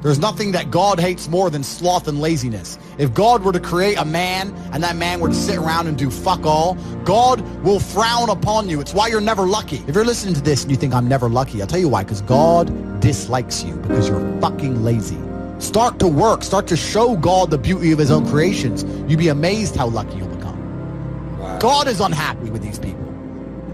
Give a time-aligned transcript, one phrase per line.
[0.00, 2.78] There's nothing that God hates more than sloth and laziness.
[2.98, 5.98] If God were to create a man and that man were to sit around and
[5.98, 6.74] do fuck all,
[7.04, 8.80] God will frown upon you.
[8.80, 9.82] It's why you're never lucky.
[9.88, 12.04] If you're listening to this and you think I'm never lucky, I'll tell you why,
[12.04, 15.18] because God dislikes you because you're fucking lazy.
[15.58, 16.44] Start to work.
[16.44, 18.84] Start to show God the beauty of his own creations.
[19.10, 21.40] You'd be amazed how lucky you'll become.
[21.40, 21.58] Wow.
[21.58, 23.07] God is unhappy with these people.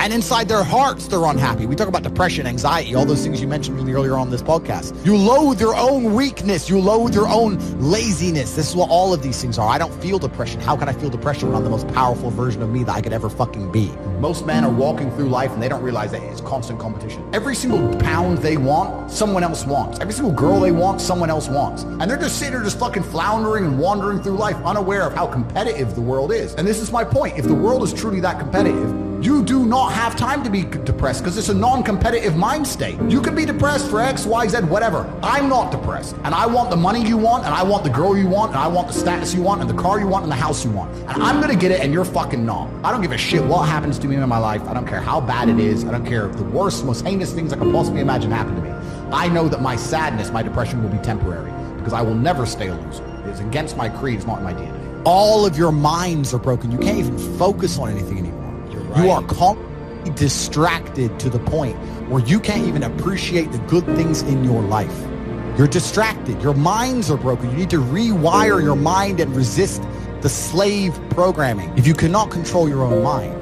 [0.00, 1.66] And inside their hearts, they're unhappy.
[1.66, 5.04] We talk about depression, anxiety, all those things you mentioned earlier on this podcast.
[5.04, 6.70] You loathe your own weakness.
[6.70, 8.56] You loathe your own laziness.
[8.56, 9.68] This is what all of these things are.
[9.68, 10.58] I don't feel depression.
[10.58, 13.02] How can I feel depression when I'm the most powerful version of me that I
[13.02, 13.92] could ever fucking be?
[14.20, 17.22] Most men are walking through life and they don't realize that it's constant competition.
[17.34, 20.00] Every single pound they want, someone else wants.
[20.00, 21.82] Every single girl they want, someone else wants.
[21.82, 25.26] And they're just sitting there just fucking floundering and wandering through life unaware of how
[25.26, 26.54] competitive the world is.
[26.54, 27.38] And this is my point.
[27.38, 31.22] If the world is truly that competitive, you do not have time to be depressed
[31.22, 32.98] because it's a non-competitive mind state.
[33.02, 35.04] You can be depressed for X, Y, Z, whatever.
[35.22, 36.16] I'm not depressed.
[36.24, 38.60] And I want the money you want, and I want the girl you want, and
[38.60, 40.70] I want the status you want, and the car you want, and the house you
[40.70, 40.94] want.
[40.96, 42.70] And I'm gonna get it, and you're fucking not.
[42.82, 44.62] I don't give a shit what happens to me in my life.
[44.66, 45.84] I don't care how bad it is.
[45.84, 48.62] I don't care if the worst, most heinous things I can possibly imagine happen to
[48.62, 48.70] me.
[49.12, 52.68] I know that my sadness, my depression will be temporary because I will never stay
[52.68, 53.04] a loser.
[53.26, 55.02] It's against my creed, it's not in my DNA.
[55.04, 56.70] All of your minds are broken.
[56.70, 58.49] You can't even focus on anything anymore.
[58.96, 61.76] You're You are constantly distracted to the point
[62.08, 64.96] where you can't even appreciate the good things in your life.
[65.58, 66.40] You're distracted.
[66.42, 67.50] Your minds are broken.
[67.50, 69.82] You need to rewire your mind and resist
[70.22, 71.76] the slave programming.
[71.76, 73.36] If you cannot control your own mind,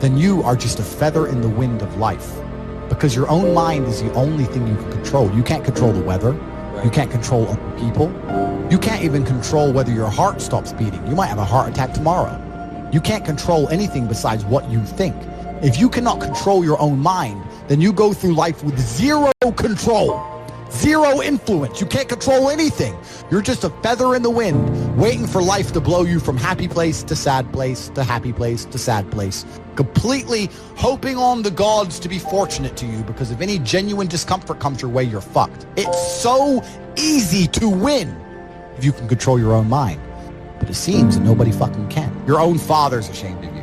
[0.00, 2.34] then you are just a feather in the wind of life.
[2.88, 5.30] Because your own mind is the only thing you can control.
[5.34, 6.32] You can't control the weather.
[6.84, 8.08] You can't control other people.
[8.70, 11.06] You can't even control whether your heart stops beating.
[11.06, 12.40] You might have a heart attack tomorrow.
[12.94, 15.16] You can't control anything besides what you think.
[15.64, 20.22] If you cannot control your own mind, then you go through life with zero control,
[20.70, 21.80] zero influence.
[21.80, 22.96] You can't control anything.
[23.32, 26.68] You're just a feather in the wind, waiting for life to blow you from happy
[26.68, 31.98] place to sad place to happy place to sad place, completely hoping on the gods
[31.98, 35.66] to be fortunate to you because if any genuine discomfort comes your way, you're fucked.
[35.74, 36.62] It's so
[36.94, 38.16] easy to win
[38.78, 40.00] if you can control your own mind.
[40.58, 42.10] But it seems that nobody fucking can.
[42.26, 43.62] Your own father's ashamed of you.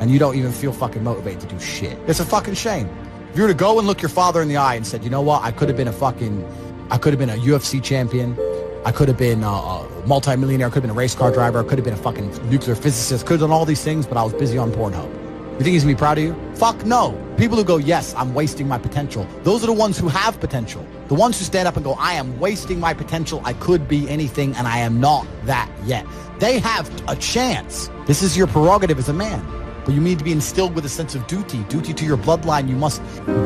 [0.00, 1.98] And you don't even feel fucking motivated to do shit.
[2.06, 2.88] It's a fucking shame.
[3.30, 5.10] If you were to go and look your father in the eye and said, you
[5.10, 6.44] know what, I could have been a fucking,
[6.90, 8.36] I could have been a UFC champion.
[8.84, 10.68] I could have been a, multimillionaire.
[10.68, 11.60] I could have been a race car driver.
[11.60, 13.26] I could have been a fucking nuclear physicist.
[13.26, 15.12] Could have done all these things, but I was busy on Pornhub.
[15.52, 16.49] You think he's gonna be proud of you?
[16.60, 17.12] Fuck no.
[17.38, 19.26] People who go, yes, I'm wasting my potential.
[19.44, 20.86] Those are the ones who have potential.
[21.08, 23.40] The ones who stand up and go, I am wasting my potential.
[23.46, 26.04] I could be anything and I am not that yet.
[26.38, 27.88] They have a chance.
[28.06, 29.42] This is your prerogative as a man.
[29.86, 32.68] But you need to be instilled with a sense of duty, duty to your bloodline.
[32.68, 33.00] You must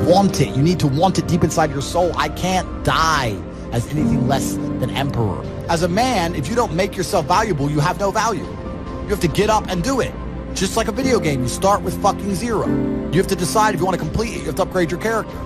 [0.08, 0.48] want it.
[0.48, 2.10] You need to want it deep inside your soul.
[2.16, 5.40] I can't die as anything less than emperor.
[5.68, 8.42] As a man, if you don't make yourself valuable, you have no value.
[8.42, 10.12] You have to get up and do it.
[10.54, 12.68] Just like a video game, you start with fucking zero.
[13.10, 14.38] You have to decide if you want to complete it.
[14.38, 15.36] You have to upgrade your character.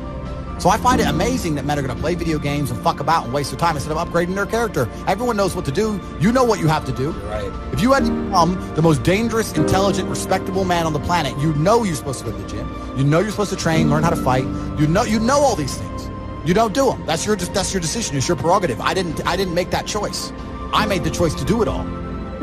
[0.58, 3.00] So I find it amazing that men are going to play video games and fuck
[3.00, 4.86] about and waste their time instead of upgrading their character.
[5.06, 5.98] Everyone knows what to do.
[6.20, 7.12] You know what you have to do.
[7.12, 7.50] Right.
[7.72, 11.54] If you had to become the most dangerous, intelligent, respectable man on the planet, you
[11.54, 12.68] know you're supposed to go to the gym.
[12.98, 14.44] You know you're supposed to train, learn how to fight.
[14.78, 16.10] You know you know all these things.
[16.44, 17.06] You don't do them.
[17.06, 18.16] That's your that's your decision.
[18.16, 18.80] It's your prerogative.
[18.80, 20.32] I didn't I didn't make that choice.
[20.74, 21.86] I made the choice to do it all.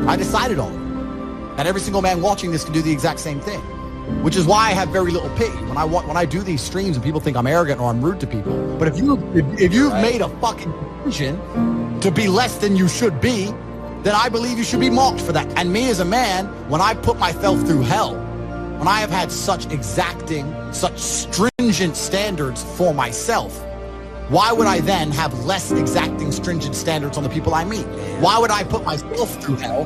[0.08, 0.85] I decided all.
[1.58, 3.60] And every single man watching this can do the exact same thing.
[4.22, 6.60] Which is why I have very little pity when I want when I do these
[6.60, 8.76] streams and people think I'm arrogant or I'm rude to people.
[8.78, 10.12] But if you if, if you've Right.
[10.12, 10.72] made a fucking
[11.04, 11.40] decision
[12.00, 13.46] to be less than you should be,
[14.04, 15.46] then I believe you should be mocked for that.
[15.58, 18.14] And me as a man, when I put myself through hell,
[18.78, 23.65] when I have had such exacting, such stringent standards for myself,
[24.28, 27.86] why would I then have less exacting, stringent standards on the people I meet?
[28.18, 29.84] Why would I put myself through hell,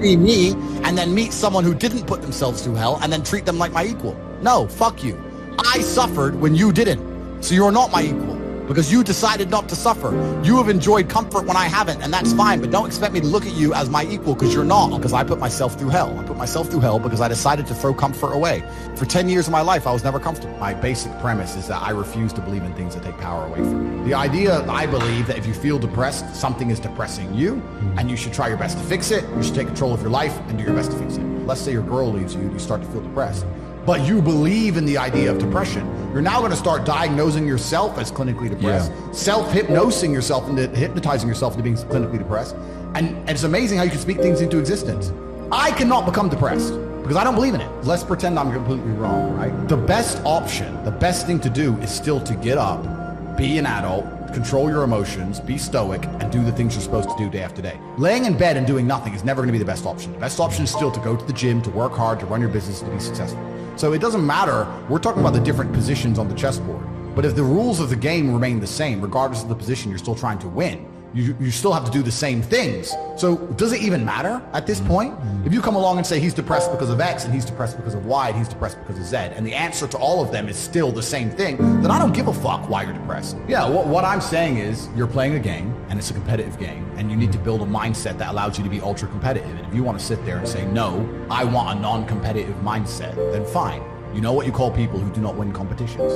[0.00, 3.44] be me, and then meet someone who didn't put themselves through hell and then treat
[3.44, 4.16] them like my equal?
[4.40, 5.22] No, fuck you.
[5.58, 7.42] I suffered when you didn't.
[7.42, 8.31] So you're not my equal
[8.66, 10.10] because you decided not to suffer.
[10.44, 13.26] You have enjoyed comfort when I haven't, and that's fine, but don't expect me to
[13.26, 16.18] look at you as my equal because you're not, because I put myself through hell.
[16.18, 18.62] I put myself through hell because I decided to throw comfort away.
[18.96, 20.56] For 10 years of my life, I was never comfortable.
[20.58, 23.58] My basic premise is that I refuse to believe in things that take power away
[23.58, 24.08] from me.
[24.08, 27.98] The idea, I believe, that if you feel depressed, something is depressing you, hmm.
[27.98, 29.24] and you should try your best to fix it.
[29.36, 31.22] You should take control of your life and do your best to fix it.
[31.46, 33.44] Let's say your girl leaves you, you start to feel depressed
[33.86, 35.86] but you believe in the idea of depression.
[36.12, 41.54] You're now going to start diagnosing yourself as clinically depressed, self-hypnosing yourself into hypnotizing yourself
[41.54, 42.54] into being clinically depressed.
[42.94, 45.12] And, and it's amazing how you can speak things into existence.
[45.50, 47.84] I cannot become depressed because I don't believe in it.
[47.84, 49.68] Let's pretend I'm completely wrong, right?
[49.68, 53.66] The best option, the best thing to do is still to get up, be an
[53.66, 57.42] adult, control your emotions, be stoic, and do the things you're supposed to do day
[57.42, 57.78] after day.
[57.98, 60.12] Laying in bed and doing nothing is never going to be the best option.
[60.12, 62.40] The best option is still to go to the gym, to work hard, to run
[62.40, 63.40] your business, to be successful.
[63.76, 64.66] So it doesn't matter.
[64.88, 66.84] We're talking about the different positions on the chessboard.
[67.14, 69.98] But if the rules of the game remain the same, regardless of the position, you're
[69.98, 72.94] still trying to win you, you still have to do the same things.
[73.16, 74.88] So does it even matter at this mm-hmm.
[74.88, 75.18] point?
[75.44, 77.94] If you come along and say he's depressed because of X and he's depressed because
[77.94, 80.48] of Y and he's depressed because of Z, and the answer to all of them
[80.48, 83.36] is still the same thing, then I don't give a fuck why you're depressed.
[83.48, 86.90] Yeah, what, what I'm saying is you're playing a game and it's a competitive game
[86.96, 89.50] and you need to build a mindset that allows you to be ultra competitive.
[89.50, 93.14] And if you want to sit there and say, no, I want a non-competitive mindset,
[93.32, 93.82] then fine.
[94.14, 96.12] You know what you call people who do not win competitions?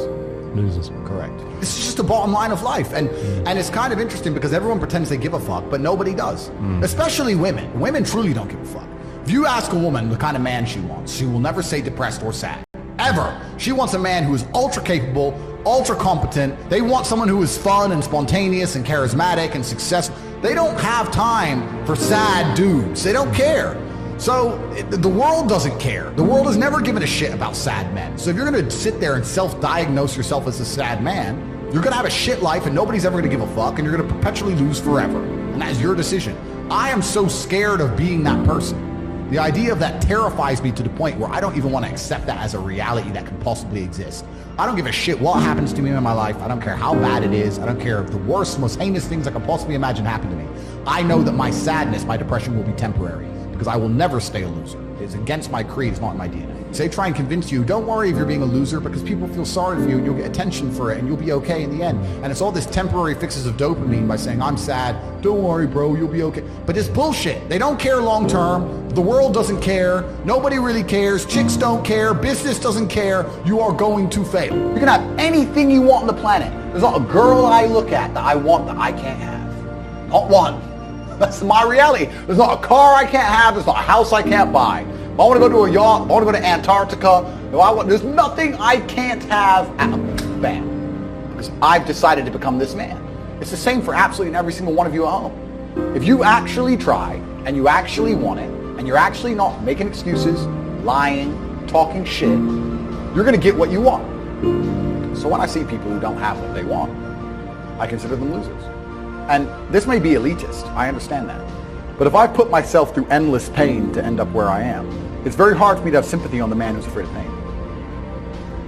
[0.56, 0.90] Losers.
[1.04, 1.38] Correct.
[1.60, 2.92] This is just the bottom line of life.
[2.92, 3.46] And mm.
[3.46, 6.50] and it's kind of interesting because everyone pretends they give a fuck, but nobody does.
[6.50, 6.82] Mm.
[6.82, 7.78] Especially women.
[7.78, 8.88] Women truly don't give a fuck.
[9.24, 11.80] If you ask a woman the kind of man she wants, she will never say
[11.80, 12.64] depressed or sad.
[12.98, 13.40] Ever.
[13.58, 15.34] She wants a man who is ultra capable,
[15.66, 16.70] ultra competent.
[16.70, 20.16] They want someone who is fun and spontaneous and charismatic and successful.
[20.42, 23.02] They don't have time for sad dudes.
[23.02, 23.74] They don't care.
[24.18, 24.56] So
[24.90, 26.10] the world doesn't care.
[26.12, 28.16] The world has never given a shit about sad men.
[28.16, 31.36] So if you're going to sit there and self-diagnose yourself as a sad man,
[31.70, 33.78] you're going to have a shit life and nobody's ever going to give a fuck
[33.78, 35.22] and you're going to perpetually lose forever.
[35.22, 36.34] And that is your decision.
[36.70, 39.28] I am so scared of being that person.
[39.28, 41.90] The idea of that terrifies me to the point where I don't even want to
[41.90, 44.24] accept that as a reality that can possibly exist.
[44.58, 46.40] I don't give a shit what happens to me in my life.
[46.40, 47.58] I don't care how bad it is.
[47.58, 50.36] I don't care if the worst, most heinous things I can possibly imagine happen to
[50.36, 50.46] me.
[50.86, 54.42] I know that my sadness, my depression will be temporary because I will never stay
[54.42, 54.78] a loser.
[55.00, 56.56] It's against my creed, it's not in my DNA.
[56.76, 59.46] They try and convince you, don't worry if you're being a loser because people feel
[59.46, 61.82] sorry for you and you'll get attention for it and you'll be okay in the
[61.82, 61.98] end.
[62.22, 65.94] And it's all this temporary fixes of dopamine by saying, I'm sad, don't worry, bro,
[65.94, 66.42] you'll be okay.
[66.66, 67.48] But it's bullshit.
[67.48, 68.90] They don't care long term.
[68.90, 70.02] The world doesn't care.
[70.24, 71.24] Nobody really cares.
[71.24, 72.12] Chicks don't care.
[72.12, 73.24] Business doesn't care.
[73.46, 74.54] You are going to fail.
[74.54, 76.52] You can have anything you want on the planet.
[76.72, 80.08] There's not a girl I look at that I want that I can't have.
[80.08, 80.75] Not one.
[81.18, 82.06] That's my reality.
[82.26, 83.54] There's not a car I can't have.
[83.54, 84.80] There's not a house I can't buy.
[84.80, 87.38] If I want to go to a yacht, I want to go to Antarctica.
[87.48, 89.74] If I want, there's nothing I can't have.
[89.78, 89.96] Ah,
[90.40, 91.28] Bam.
[91.30, 93.02] Because I've decided to become this man.
[93.40, 95.94] It's the same for absolutely every single one of you at home.
[95.96, 97.14] If you actually try
[97.46, 100.44] and you actually want it and you're actually not making excuses,
[100.84, 104.04] lying, talking shit, you're going to get what you want.
[105.16, 106.92] So when I see people who don't have what they want,
[107.80, 108.62] I consider them losers.
[109.28, 111.40] And this may be elitist, I understand that.
[111.98, 114.86] But if I put myself through endless pain to end up where I am,
[115.26, 117.30] it's very hard for me to have sympathy on the man who's afraid of pain.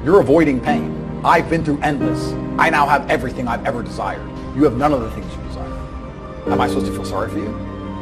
[0.04, 1.20] You're avoiding pain.
[1.24, 2.32] I've been through endless.
[2.58, 4.26] I now have everything I've ever desired.
[4.56, 5.72] You have none of the things you desire.
[6.46, 7.50] Am I supposed to feel sorry for you?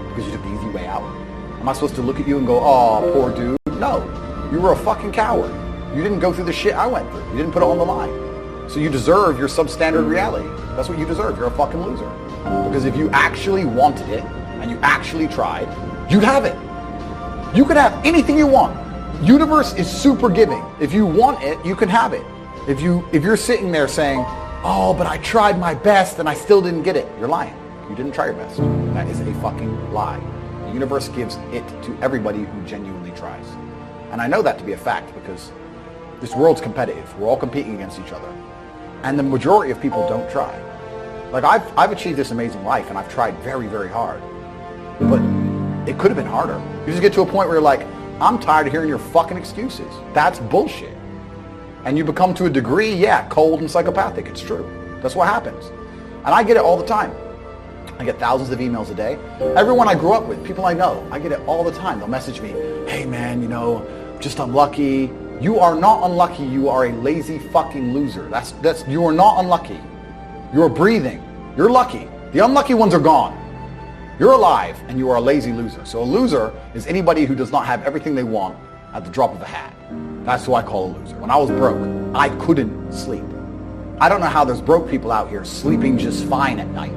[0.08, 1.02] Because you took the easy way out?
[1.60, 3.58] Am I supposed to look at you and go, oh, poor dude?
[3.78, 4.04] No.
[4.52, 5.52] You were a fucking coward.
[5.96, 7.28] You didn't go through the shit I went through.
[7.30, 8.70] You didn't put it on the line.
[8.70, 10.48] So you deserve your substandard reality.
[10.76, 11.36] That's what you deserve.
[11.36, 12.10] You're a fucking loser.
[12.68, 14.24] Because if you actually wanted it
[14.60, 15.68] and you actually tried,
[16.10, 16.56] you'd have it.
[17.56, 18.76] You could have anything you want.
[19.22, 20.62] Universe is super giving.
[20.80, 22.24] If you want it, you can have it.
[22.68, 24.24] If you if you're sitting there saying,
[24.62, 27.54] "Oh, but I tried my best and I still didn't get it," you're lying.
[27.88, 28.58] You didn't try your best.
[28.94, 30.20] That is a fucking lie.
[30.66, 33.46] The universe gives it to everybody who genuinely tries.
[34.10, 35.52] And I know that to be a fact because
[36.20, 37.18] this world's competitive.
[37.18, 38.32] We're all competing against each other.
[39.02, 40.52] And the majority of people don't try.
[41.36, 44.22] Like I've, I've achieved this amazing life and I've tried very, very hard.
[44.98, 45.20] But
[45.86, 46.58] it could have been harder.
[46.86, 47.86] You just get to a point where you're like,
[48.22, 49.92] I'm tired of hearing your fucking excuses.
[50.14, 50.96] That's bullshit.
[51.84, 54.28] And you become to a degree, yeah, cold and psychopathic.
[54.28, 54.98] It's true.
[55.02, 55.66] That's what happens.
[56.24, 57.14] And I get it all the time.
[57.98, 59.18] I get thousands of emails a day.
[59.58, 61.98] Everyone I grew up with, people I know, I get it all the time.
[61.98, 62.48] They'll message me,
[62.88, 63.86] hey man, you know,
[64.20, 65.10] just unlucky.
[65.42, 66.46] You are not unlucky.
[66.46, 68.26] You are a lazy fucking loser.
[68.30, 69.78] That's, that's, you are not unlucky.
[70.54, 71.22] You're breathing.
[71.56, 72.06] You're lucky.
[72.32, 73.32] The unlucky ones are gone.
[74.18, 75.82] You're alive and you are a lazy loser.
[75.86, 78.58] So a loser is anybody who does not have everything they want
[78.92, 79.74] at the drop of a hat.
[80.26, 81.16] That's who I call a loser.
[81.16, 83.24] When I was broke, I couldn't sleep.
[83.98, 86.92] I don't know how there's broke people out here sleeping just fine at night.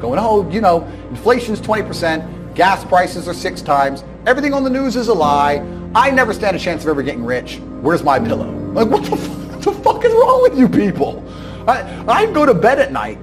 [0.00, 4.96] Going, oh, you know, inflation's 20%, gas prices are six times, everything on the news
[4.96, 5.56] is a lie,
[5.94, 8.50] I never stand a chance of ever getting rich, where's my pillow?
[8.72, 11.22] Like, what the, what the fuck is wrong with you people?
[11.68, 13.18] I, I'd go to bed at night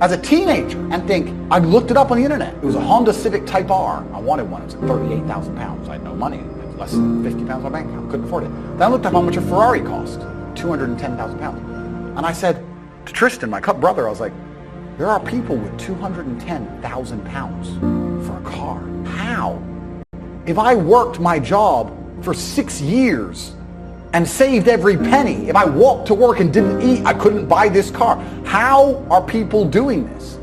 [0.00, 2.54] as a teenager and think, I looked it up on the internet.
[2.54, 4.04] It was a Honda Civic Type R.
[4.14, 4.62] I wanted one.
[4.62, 5.88] It was like 38,000 pounds.
[5.88, 6.42] I had no money.
[6.78, 8.10] less than 50 pounds on my bank account.
[8.10, 8.48] Couldn't afford it.
[8.78, 10.20] Then I looked up how much a Ferrari cost.
[10.54, 12.16] 210,000 pounds.
[12.16, 12.64] And I said
[13.04, 14.32] to Tristan, my brother, I was like,
[14.96, 17.68] there are people with 210,000 pounds
[18.26, 18.80] for a car.
[19.04, 19.62] How?
[20.46, 23.54] If I worked my job for six years
[24.12, 25.48] and saved every penny.
[25.48, 28.16] If I walked to work and didn't eat, I couldn't buy this car.
[28.44, 30.38] How are people doing this?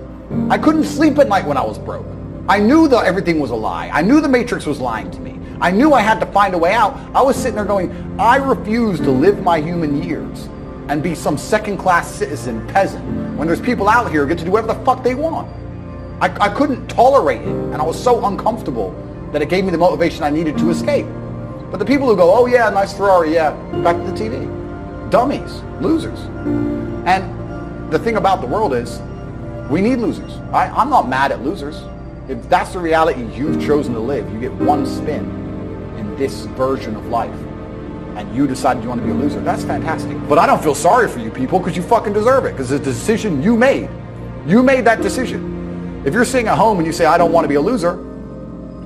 [0.50, 2.06] I couldn't sleep at night when I was broke.
[2.50, 3.90] I knew that everything was a lie.
[3.90, 5.38] I knew the Matrix was lying to me.
[5.60, 6.96] I knew I had to find a way out.
[7.14, 10.48] I was sitting there going, I refuse to live my human years
[10.88, 13.04] and be some second-class citizen peasant
[13.38, 15.52] when there's people out here who get to do whatever the fuck they want.
[16.22, 18.92] I, I couldn't tolerate it, and I was so uncomfortable
[19.34, 21.06] that it gave me the motivation I needed to escape.
[21.72, 23.52] But the people who go, oh yeah, nice Ferrari, yeah,
[23.84, 25.12] back to the TV.
[25.12, 26.20] Dummies, losers.
[27.06, 29.00] And the thing about the world is,
[29.70, 30.38] we need losers.
[30.54, 31.84] I, I'm not mad at losers.
[32.30, 35.26] If that's the reality you've chosen to live, you get one spin
[35.98, 37.36] in this version of life
[38.18, 40.18] and you decided you want to be a loser, that's fantastic.
[40.28, 42.88] But I don't feel sorry for you people because you fucking deserve it because it's
[42.88, 43.90] a decision you made.
[44.48, 46.02] You made that decision.
[46.06, 47.98] If you're sitting at home and you say, I don't want to be a loser,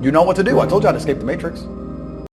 [0.02, 0.60] you know what to do.
[0.60, 1.64] I told you how to escape the matrix.